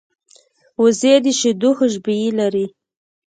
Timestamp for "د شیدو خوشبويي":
1.23-2.29